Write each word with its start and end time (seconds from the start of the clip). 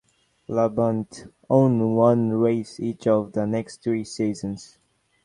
Labonte 0.49 1.31
won 1.47 1.93
one 1.93 2.31
race 2.31 2.79
each 2.79 3.05
of 3.05 3.33
the 3.33 3.45
next 3.45 3.83
three 3.83 4.03
seasons. 4.03 4.79